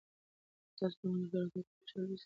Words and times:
تاسو 0.77 0.95
د 1.01 1.03
ملکیار 1.11 1.41
هوتک 1.49 1.65
کوم 1.73 1.81
شعر 1.89 2.03
لوستی 2.09 2.15
دی؟ 2.17 2.17